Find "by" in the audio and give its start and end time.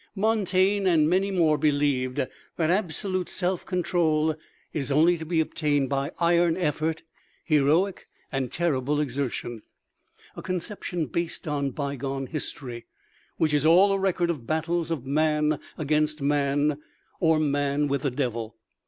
5.89-6.11